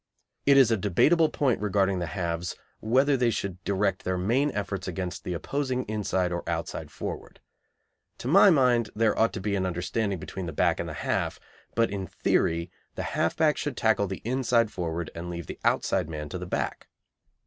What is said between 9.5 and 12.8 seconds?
an understanding between the back and the half, but in theory